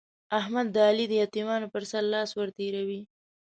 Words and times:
احمد 0.39 0.67
د 0.71 0.77
علي 0.87 1.05
د 1.09 1.13
يتيمانو 1.23 1.71
پر 1.73 1.83
سر 1.91 2.03
لاس 2.13 2.29
ور 2.35 2.49
تېروي. 2.57 3.01